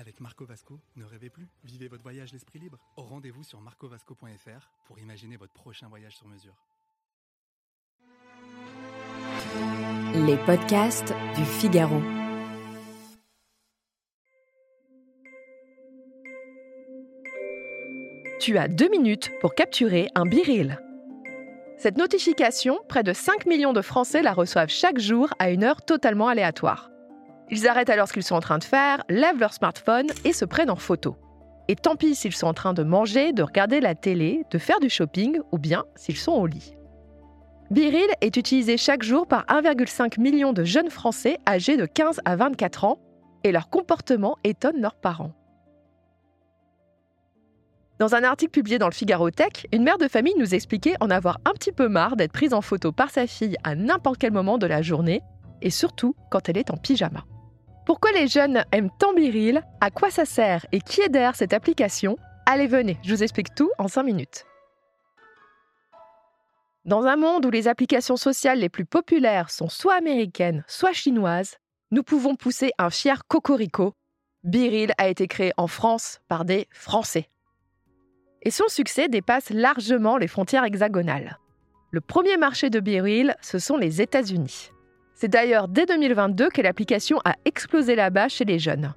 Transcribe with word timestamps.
Avec 0.00 0.20
Marco 0.20 0.44
Vasco, 0.44 0.78
ne 0.94 1.04
rêvez 1.04 1.28
plus, 1.28 1.48
vivez 1.64 1.88
votre 1.88 2.04
voyage 2.04 2.32
l'esprit 2.32 2.60
libre. 2.60 2.78
Au 2.96 3.02
rendez-vous 3.02 3.42
sur 3.42 3.60
marcovasco.fr 3.60 4.70
pour 4.86 4.96
imaginer 5.00 5.36
votre 5.36 5.52
prochain 5.52 5.88
voyage 5.88 6.16
sur 6.16 6.28
mesure. 6.28 6.54
Les 10.14 10.36
podcasts 10.36 11.12
du 11.34 11.44
Figaro. 11.44 12.00
Tu 18.38 18.56
as 18.56 18.68
deux 18.68 18.88
minutes 18.90 19.32
pour 19.40 19.56
capturer 19.56 20.10
un 20.14 20.26
biril. 20.26 20.78
Cette 21.76 21.96
notification, 21.96 22.78
près 22.88 23.02
de 23.02 23.12
5 23.12 23.46
millions 23.46 23.72
de 23.72 23.82
Français 23.82 24.22
la 24.22 24.32
reçoivent 24.32 24.68
chaque 24.68 25.00
jour 25.00 25.34
à 25.40 25.50
une 25.50 25.64
heure 25.64 25.84
totalement 25.84 26.28
aléatoire. 26.28 26.88
Ils 27.50 27.66
arrêtent 27.66 27.90
alors 27.90 28.08
ce 28.08 28.12
qu'ils 28.12 28.22
sont 28.22 28.34
en 28.34 28.40
train 28.40 28.58
de 28.58 28.64
faire, 28.64 29.02
lèvent 29.08 29.38
leur 29.38 29.52
smartphone 29.52 30.06
et 30.24 30.32
se 30.32 30.44
prennent 30.44 30.70
en 30.70 30.76
photo. 30.76 31.16
Et 31.68 31.76
tant 31.76 31.96
pis 31.96 32.14
s'ils 32.14 32.34
sont 32.34 32.46
en 32.46 32.54
train 32.54 32.74
de 32.74 32.82
manger, 32.82 33.32
de 33.32 33.42
regarder 33.42 33.80
la 33.80 33.94
télé, 33.94 34.44
de 34.50 34.58
faire 34.58 34.80
du 34.80 34.88
shopping 34.88 35.38
ou 35.52 35.58
bien 35.58 35.84
s'ils 35.96 36.16
sont 36.16 36.32
au 36.32 36.46
lit. 36.46 36.74
Biril 37.70 38.08
est 38.22 38.36
utilisé 38.36 38.78
chaque 38.78 39.02
jour 39.02 39.26
par 39.26 39.44
1,5 39.46 40.20
million 40.20 40.54
de 40.54 40.64
jeunes 40.64 40.90
Français 40.90 41.38
âgés 41.46 41.76
de 41.76 41.84
15 41.84 42.20
à 42.24 42.36
24 42.36 42.84
ans 42.84 42.98
et 43.44 43.52
leur 43.52 43.68
comportement 43.68 44.38
étonne 44.44 44.80
leurs 44.80 44.96
parents. 44.96 45.34
Dans 47.98 48.14
un 48.14 48.22
article 48.22 48.52
publié 48.52 48.78
dans 48.78 48.86
le 48.86 48.94
Figaro 48.94 49.30
Tech, 49.30 49.66
une 49.72 49.82
mère 49.82 49.98
de 49.98 50.08
famille 50.08 50.34
nous 50.38 50.54
expliquait 50.54 50.94
en 51.00 51.10
avoir 51.10 51.40
un 51.44 51.52
petit 51.52 51.72
peu 51.72 51.88
marre 51.88 52.16
d'être 52.16 52.32
prise 52.32 52.54
en 52.54 52.62
photo 52.62 52.92
par 52.92 53.10
sa 53.10 53.26
fille 53.26 53.56
à 53.64 53.74
n'importe 53.74 54.18
quel 54.18 54.32
moment 54.32 54.56
de 54.56 54.66
la 54.66 54.82
journée 54.82 55.20
et 55.60 55.70
surtout 55.70 56.14
quand 56.30 56.48
elle 56.48 56.58
est 56.58 56.70
en 56.70 56.76
pyjama. 56.76 57.24
Pourquoi 57.88 58.12
les 58.12 58.28
jeunes 58.28 58.66
aiment 58.70 58.90
tant 58.98 59.14
Biril? 59.14 59.62
À 59.80 59.90
quoi 59.90 60.10
ça 60.10 60.26
sert? 60.26 60.66
Et 60.72 60.80
qui 60.82 61.00
est 61.00 61.08
derrière 61.08 61.34
cette 61.34 61.54
application? 61.54 62.18
Allez, 62.44 62.66
venez, 62.66 62.98
je 63.02 63.14
vous 63.14 63.22
explique 63.22 63.54
tout 63.54 63.70
en 63.78 63.88
5 63.88 64.02
minutes. 64.02 64.44
Dans 66.84 67.06
un 67.06 67.16
monde 67.16 67.46
où 67.46 67.50
les 67.50 67.66
applications 67.66 68.18
sociales 68.18 68.58
les 68.58 68.68
plus 68.68 68.84
populaires 68.84 69.50
sont 69.50 69.70
soit 69.70 69.94
américaines, 69.94 70.64
soit 70.66 70.92
chinoises, 70.92 71.56
nous 71.90 72.02
pouvons 72.02 72.36
pousser 72.36 72.72
un 72.76 72.90
fier 72.90 73.26
cocorico. 73.26 73.94
Biril 74.44 74.92
a 74.98 75.08
été 75.08 75.26
créé 75.26 75.52
en 75.56 75.66
France 75.66 76.20
par 76.28 76.44
des 76.44 76.68
Français. 76.70 77.30
Et 78.42 78.50
son 78.50 78.68
succès 78.68 79.08
dépasse 79.08 79.48
largement 79.48 80.18
les 80.18 80.28
frontières 80.28 80.64
hexagonales. 80.64 81.38
Le 81.90 82.02
premier 82.02 82.36
marché 82.36 82.68
de 82.68 82.80
Biril, 82.80 83.34
ce 83.40 83.58
sont 83.58 83.78
les 83.78 84.02
États-Unis. 84.02 84.72
C'est 85.20 85.26
d'ailleurs 85.26 85.66
dès 85.66 85.84
2022 85.84 86.48
que 86.48 86.62
l'application 86.62 87.18
a 87.24 87.34
explosé 87.44 87.96
là-bas 87.96 88.28
chez 88.28 88.44
les 88.44 88.60
jeunes. 88.60 88.94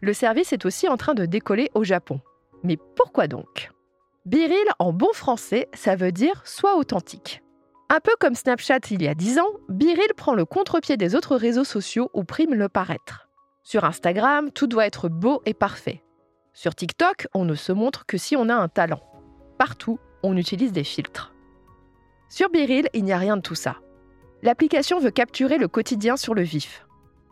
Le 0.00 0.12
service 0.12 0.52
est 0.52 0.66
aussi 0.66 0.88
en 0.88 0.96
train 0.96 1.14
de 1.14 1.26
décoller 1.26 1.70
au 1.74 1.84
Japon. 1.84 2.20
Mais 2.64 2.76
pourquoi 2.96 3.28
donc? 3.28 3.70
Biril, 4.26 4.56
en 4.80 4.92
bon 4.92 5.12
français, 5.12 5.68
ça 5.74 5.94
veut 5.94 6.10
dire 6.10 6.42
soit 6.44 6.76
authentique. 6.76 7.40
Un 7.88 8.00
peu 8.00 8.10
comme 8.18 8.34
Snapchat 8.34 8.80
il 8.90 9.00
y 9.00 9.06
a 9.06 9.14
10 9.14 9.38
ans, 9.38 9.48
Biril 9.68 10.12
prend 10.16 10.34
le 10.34 10.44
contre-pied 10.44 10.96
des 10.96 11.14
autres 11.14 11.36
réseaux 11.36 11.62
sociaux 11.62 12.10
où 12.14 12.24
prime 12.24 12.54
le 12.54 12.68
paraître. 12.68 13.28
Sur 13.62 13.84
Instagram, 13.84 14.50
tout 14.50 14.66
doit 14.66 14.86
être 14.86 15.08
beau 15.08 15.40
et 15.46 15.54
parfait. 15.54 16.02
Sur 16.52 16.74
TikTok, 16.74 17.28
on 17.32 17.44
ne 17.44 17.54
se 17.54 17.70
montre 17.70 18.06
que 18.06 18.18
si 18.18 18.34
on 18.34 18.48
a 18.48 18.56
un 18.56 18.66
talent. 18.66 19.02
Partout, 19.56 20.00
on 20.24 20.36
utilise 20.36 20.72
des 20.72 20.82
filtres. 20.82 21.32
Sur 22.28 22.50
Biril, 22.50 22.88
il 22.92 23.04
n'y 23.04 23.12
a 23.12 23.18
rien 23.18 23.36
de 23.36 23.42
tout 23.42 23.54
ça. 23.54 23.76
L'application 24.42 25.00
veut 25.00 25.10
capturer 25.10 25.58
le 25.58 25.68
quotidien 25.68 26.16
sur 26.16 26.34
le 26.34 26.42
vif. 26.42 26.86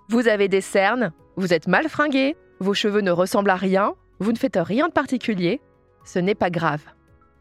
Vous 0.08 0.28
avez 0.28 0.48
des 0.48 0.60
cernes, 0.60 1.12
vous 1.36 1.52
êtes 1.52 1.68
mal 1.68 1.88
fringué, 1.88 2.36
vos 2.58 2.74
cheveux 2.74 3.00
ne 3.00 3.10
ressemblent 3.10 3.50
à 3.50 3.56
rien, 3.56 3.94
vous 4.18 4.32
ne 4.32 4.38
faites 4.38 4.58
rien 4.60 4.88
de 4.88 4.92
particulier. 4.92 5.60
Ce 6.04 6.18
n'est 6.18 6.34
pas 6.34 6.50
grave. 6.50 6.82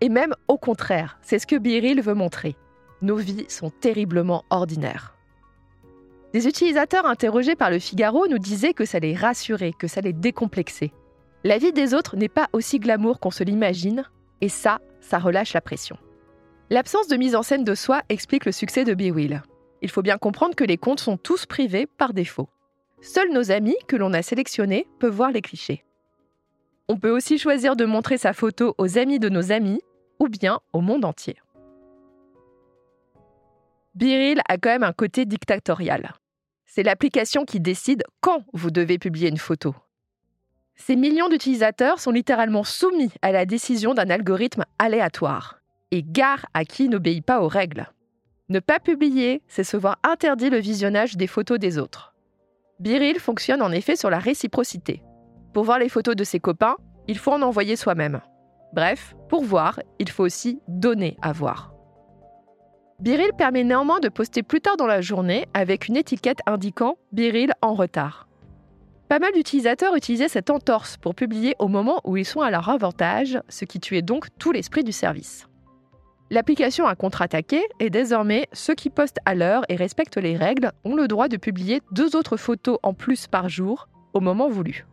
Et 0.01 0.09
même 0.09 0.33
au 0.47 0.57
contraire, 0.57 1.17
c'est 1.21 1.39
ce 1.39 1.47
que 1.47 1.55
Biril 1.55 2.01
veut 2.01 2.13
montrer. 2.13 2.55
Nos 3.01 3.15
vies 3.15 3.45
sont 3.47 3.69
terriblement 3.69 4.43
ordinaires. 4.49 5.15
Des 6.33 6.47
utilisateurs 6.47 7.05
interrogés 7.05 7.55
par 7.55 7.69
le 7.69 7.79
Figaro 7.79 8.27
nous 8.27 8.39
disaient 8.39 8.73
que 8.73 8.85
ça 8.85 8.99
les 8.99 9.15
rassurait, 9.15 9.71
que 9.71 9.87
ça 9.87 10.01
les 10.01 10.13
décomplexait. 10.13 10.91
La 11.43 11.57
vie 11.57 11.71
des 11.71 11.93
autres 11.93 12.17
n'est 12.17 12.27
pas 12.27 12.49
aussi 12.51 12.79
glamour 12.79 13.19
qu'on 13.19 13.31
se 13.31 13.43
l'imagine, 13.43 14.03
et 14.41 14.49
ça, 14.49 14.79
ça 14.99 15.17
relâche 15.17 15.53
la 15.53 15.61
pression. 15.61 15.97
L'absence 16.69 17.07
de 17.07 17.15
mise 17.15 17.35
en 17.35 17.43
scène 17.43 17.63
de 17.63 17.75
soi 17.75 18.01
explique 18.09 18.45
le 18.45 18.51
succès 18.51 18.83
de 18.83 18.93
BeWill. 18.93 19.43
Il 19.81 19.89
faut 19.89 20.01
bien 20.01 20.17
comprendre 20.17 20.55
que 20.55 20.63
les 20.63 20.77
comptes 20.77 20.99
sont 20.99 21.17
tous 21.17 21.45
privés 21.45 21.85
par 21.85 22.13
défaut. 22.13 22.49
Seuls 23.01 23.31
nos 23.31 23.51
amis 23.51 23.75
que 23.87 23.95
l'on 23.95 24.13
a 24.13 24.21
sélectionnés 24.21 24.87
peuvent 24.99 25.13
voir 25.13 25.31
les 25.31 25.41
clichés. 25.41 25.83
On 26.87 26.97
peut 26.97 27.09
aussi 27.09 27.37
choisir 27.37 27.75
de 27.75 27.85
montrer 27.85 28.17
sa 28.17 28.33
photo 28.33 28.75
aux 28.77 28.97
amis 28.97 29.19
de 29.19 29.29
nos 29.29 29.51
amis 29.51 29.81
ou 30.19 30.27
bien 30.27 30.59
au 30.73 30.81
monde 30.81 31.05
entier. 31.05 31.35
Biril 33.95 34.41
a 34.49 34.57
quand 34.57 34.69
même 34.69 34.83
un 34.83 34.93
côté 34.93 35.25
dictatorial. 35.25 36.13
C'est 36.65 36.83
l'application 36.83 37.45
qui 37.45 37.59
décide 37.59 38.03
quand 38.21 38.43
vous 38.53 38.69
devez 38.69 38.99
publier 38.99 39.29
une 39.29 39.37
photo. 39.37 39.73
Ces 40.75 40.97
millions 40.97 41.29
d'utilisateurs 41.29 41.99
sont 41.99 42.11
littéralement 42.11 42.65
soumis 42.65 43.13
à 43.21 43.31
la 43.31 43.45
décision 43.45 43.93
d'un 43.93 44.09
algorithme 44.09 44.65
aléatoire. 44.77 45.61
Et 45.91 46.03
gare 46.03 46.45
à 46.53 46.65
qui 46.65 46.89
n'obéit 46.89 47.25
pas 47.25 47.41
aux 47.41 47.47
règles. 47.47 47.87
Ne 48.47 48.59
pas 48.59 48.79
publier, 48.79 49.41
c'est 49.47 49.63
se 49.63 49.75
voir 49.75 49.97
interdit 50.03 50.51
le 50.51 50.59
visionnage 50.59 51.17
des 51.17 51.25
photos 51.25 51.57
des 51.57 51.79
autres. 51.79 52.13
Biril 52.79 53.19
fonctionne 53.19 53.63
en 53.63 53.71
effet 53.71 53.95
sur 53.95 54.11
la 54.11 54.19
réciprocité. 54.19 55.01
Pour 55.51 55.63
voir 55.63 55.79
les 55.79 55.89
photos 55.89 56.15
de 56.15 56.23
ses 56.23 56.39
copains, 56.39 56.75
il 57.07 57.17
faut 57.17 57.31
en 57.31 57.41
envoyer 57.41 57.75
soi-même. 57.75 58.21
Bref, 58.71 59.15
pour 59.29 59.43
voir, 59.43 59.79
il 59.97 60.09
faut 60.09 60.23
aussi 60.23 60.59
donner 60.67 61.17
à 61.23 61.31
voir. 61.31 61.73
Biril 62.99 63.31
permet 63.35 63.63
néanmoins 63.63 63.99
de 63.99 64.09
poster 64.09 64.43
plus 64.43 64.61
tard 64.61 64.77
dans 64.77 64.85
la 64.85 65.01
journée 65.01 65.47
avec 65.55 65.87
une 65.87 65.97
étiquette 65.97 66.39
indiquant 66.45 66.97
Biril 67.13 67.51
en 67.63 67.73
retard. 67.73 68.27
Pas 69.09 69.17
mal 69.17 69.33
d'utilisateurs 69.33 69.95
utilisaient 69.95 70.27
cette 70.27 70.51
entorse 70.51 70.97
pour 70.97 71.15
publier 71.15 71.55
au 71.57 71.67
moment 71.67 71.99
où 72.03 72.15
ils 72.15 72.25
sont 72.25 72.41
à 72.41 72.51
leur 72.51 72.69
avantage, 72.69 73.39
ce 73.49 73.65
qui 73.65 73.79
tuait 73.79 74.03
donc 74.03 74.27
tout 74.37 74.51
l'esprit 74.51 74.83
du 74.83 74.91
service. 74.91 75.47
L'application 76.31 76.87
a 76.87 76.95
contre-attaqué 76.95 77.61
et 77.79 77.91
désormais, 77.91 78.47
ceux 78.51 78.73
qui 78.73 78.89
postent 78.89 79.19
à 79.25 79.35
l'heure 79.35 79.63
et 79.69 79.75
respectent 79.75 80.17
les 80.17 80.35
règles 80.35 80.71
ont 80.83 80.95
le 80.95 81.07
droit 81.07 81.27
de 81.27 81.37
publier 81.37 81.81
deux 81.91 82.15
autres 82.15 82.37
photos 82.37 82.79
en 82.81 82.93
plus 82.93 83.27
par 83.27 83.47
jour 83.47 83.87
au 84.13 84.21
moment 84.21 84.49
voulu. 84.49 84.87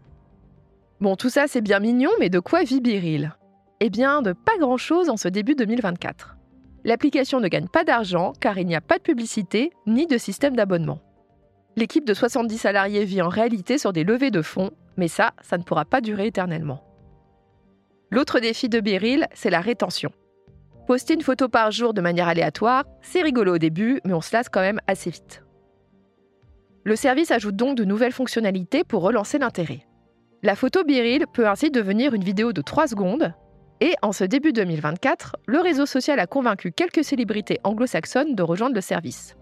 Bon, 1.01 1.17
tout 1.17 1.31
ça 1.31 1.47
c'est 1.49 1.63
bien 1.63 1.81
mignon, 1.81 2.11
mais 2.21 2.29
de 2.29 2.39
quoi 2.39 2.65
vit 2.65 2.81
Biril? 2.81 3.35
Eh 3.81 3.89
bien, 3.89 4.21
de 4.23 4.33
pas 4.33 4.59
grand-chose 4.59 5.09
en 5.09 5.17
ce 5.17 5.29
début 5.29 5.55
2024. 5.55 6.37
L'application 6.85 7.41
ne 7.41 7.49
gagne 7.49 7.69
pas 7.69 7.85
d'argent 7.85 8.35
car 8.39 8.59
il 8.59 8.67
n'y 8.67 8.77
a 8.77 8.81
pas 8.81 8.99
de 8.99 9.03
publicité 9.03 9.73
ni 9.87 10.07
de 10.07 10.19
système 10.19 10.55
d'abonnement. 10.55 11.01
L'équipe 11.77 12.05
de 12.05 12.13
70 12.13 12.59
salariés 12.59 13.05
vit 13.05 13.23
en 13.23 13.31
réalité 13.31 13.79
sur 13.79 13.95
des 13.95 14.05
levées 14.05 14.31
de 14.31 14.43
fonds, 14.43 14.71
mais 14.99 15.09
ça, 15.09 15.33
ça 15.41 15.57
ne 15.57 15.63
pourra 15.63 15.87
pas 15.87 16.03
durer 16.03 16.27
éternellement. 16.27 16.85
L'autre 18.11 18.41
défi 18.41 18.69
de 18.69 18.81
Biril, 18.81 19.27
c'est 19.33 19.49
la 19.49 19.63
rétention. 19.63 20.13
Poster 20.93 21.15
une 21.15 21.23
photo 21.23 21.49
par 21.49 21.71
jour 21.71 21.95
de 21.95 22.03
manière 22.03 22.29
aléatoire, 22.29 22.85
c'est 23.01 23.23
rigolo 23.23 23.55
au 23.55 23.59
début, 23.59 24.03
mais 24.05 24.13
on 24.13 24.21
se 24.21 24.37
lasse 24.37 24.51
quand 24.51 24.61
même 24.61 24.79
assez 24.87 25.09
vite. 25.09 25.43
Le 26.85 26.97
service 26.97 27.31
ajoute 27.31 27.57
donc 27.57 27.79
de 27.79 27.85
nouvelles 27.85 28.13
fonctionnalités 28.13 28.85
pour 28.85 29.01
relancer 29.01 29.39
l'intérêt. 29.39 29.87
La 30.43 30.55
photo 30.55 30.85
Biril 30.85 31.25
peut 31.33 31.49
ainsi 31.49 31.71
devenir 31.71 32.13
une 32.13 32.23
vidéo 32.23 32.53
de 32.53 32.61
3 32.61 32.89
secondes, 32.89 33.33
et 33.81 33.95
en 34.03 34.13
ce 34.13 34.25
début 34.25 34.53
2024, 34.53 35.37
le 35.47 35.61
réseau 35.61 35.87
social 35.87 36.21
a 36.21 36.27
convaincu 36.27 36.73
quelques 36.73 37.05
célébrités 37.05 37.59
anglo-saxonnes 37.65 38.35
de 38.35 38.43
rejoindre 38.43 38.75
le 38.75 38.83
service. 38.83 39.35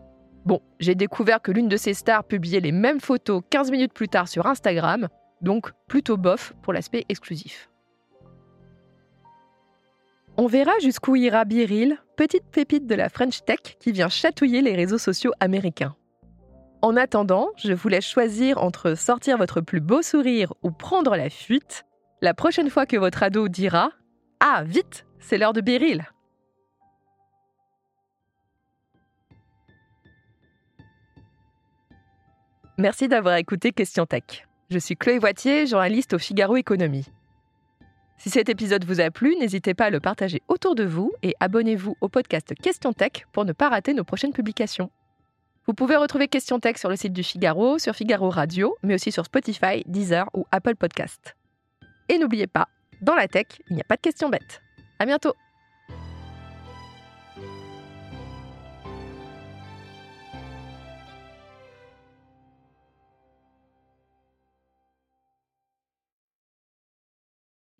Bon, 0.44 0.60
j'ai 0.78 0.94
découvert 0.94 1.42
que 1.42 1.50
l'une 1.50 1.68
de 1.68 1.76
ces 1.76 1.94
stars 1.94 2.22
publiait 2.22 2.60
les 2.60 2.70
mêmes 2.70 3.00
photos 3.00 3.42
15 3.50 3.72
minutes 3.72 3.92
plus 3.92 4.08
tard 4.08 4.28
sur 4.28 4.46
Instagram, 4.46 5.08
donc 5.40 5.72
plutôt 5.88 6.16
bof 6.16 6.52
pour 6.62 6.72
l'aspect 6.72 7.06
exclusif. 7.08 7.68
On 10.42 10.46
verra 10.46 10.72
jusqu'où 10.80 11.16
ira 11.16 11.44
Biril, 11.44 11.98
petite 12.16 12.46
pépite 12.50 12.86
de 12.86 12.94
la 12.94 13.10
French 13.10 13.44
Tech 13.44 13.58
qui 13.78 13.92
vient 13.92 14.08
chatouiller 14.08 14.62
les 14.62 14.74
réseaux 14.74 14.96
sociaux 14.96 15.32
américains. 15.38 15.94
En 16.80 16.96
attendant, 16.96 17.50
je 17.58 17.74
vous 17.74 17.90
laisse 17.90 18.06
choisir 18.06 18.56
entre 18.56 18.94
sortir 18.94 19.36
votre 19.36 19.60
plus 19.60 19.82
beau 19.82 20.00
sourire 20.00 20.54
ou 20.62 20.70
prendre 20.70 21.14
la 21.14 21.28
fuite. 21.28 21.84
La 22.22 22.32
prochaine 22.32 22.70
fois 22.70 22.86
que 22.86 22.96
votre 22.96 23.22
ado 23.22 23.48
dira⁇ 23.48 23.88
Ah, 24.40 24.62
vite, 24.64 25.04
c'est 25.18 25.36
l'heure 25.36 25.52
de 25.52 25.60
Biril!⁇ 25.60 25.98
Merci 32.78 33.08
d'avoir 33.08 33.36
écouté 33.36 33.72
Question 33.72 34.06
Tech. 34.06 34.48
Je 34.70 34.78
suis 34.78 34.96
Chloé 34.96 35.18
Voitier, 35.18 35.66
journaliste 35.66 36.14
au 36.14 36.18
Figaro 36.18 36.56
Économie. 36.56 37.04
Si 38.20 38.28
cet 38.28 38.50
épisode 38.50 38.84
vous 38.84 39.00
a 39.00 39.10
plu, 39.10 39.34
n'hésitez 39.36 39.72
pas 39.72 39.86
à 39.86 39.90
le 39.90 39.98
partager 39.98 40.42
autour 40.46 40.74
de 40.74 40.84
vous 40.84 41.10
et 41.22 41.34
abonnez-vous 41.40 41.96
au 42.02 42.10
podcast 42.10 42.52
Question 42.54 42.92
Tech 42.92 43.24
pour 43.32 43.46
ne 43.46 43.52
pas 43.52 43.70
rater 43.70 43.94
nos 43.94 44.04
prochaines 44.04 44.34
publications. 44.34 44.90
Vous 45.66 45.72
pouvez 45.72 45.96
retrouver 45.96 46.28
Question 46.28 46.60
Tech 46.60 46.76
sur 46.76 46.90
le 46.90 46.96
site 46.96 47.14
du 47.14 47.22
Figaro, 47.22 47.78
sur 47.78 47.96
Figaro 47.96 48.28
Radio, 48.28 48.76
mais 48.82 48.92
aussi 48.92 49.10
sur 49.10 49.24
Spotify, 49.24 49.84
Deezer 49.86 50.28
ou 50.34 50.44
Apple 50.52 50.76
Podcast. 50.76 51.34
Et 52.10 52.18
n'oubliez 52.18 52.46
pas, 52.46 52.68
dans 53.00 53.14
la 53.14 53.26
tech, 53.26 53.46
il 53.70 53.76
n'y 53.76 53.80
a 53.80 53.84
pas 53.84 53.96
de 53.96 54.02
questions 54.02 54.28
bêtes. 54.28 54.60
À 54.98 55.06
bientôt! 55.06 55.32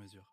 mesure. 0.00 0.24